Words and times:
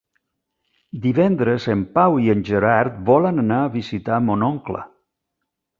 Divendres 1.03 1.67
en 1.75 1.83
Pau 1.99 2.17
i 2.23 2.33
en 2.37 2.41
Gerard 2.49 2.99
volen 3.11 3.45
anar 3.47 3.61
a 3.67 3.73
visitar 3.79 4.23
mon 4.31 4.49
oncle. 4.53 4.85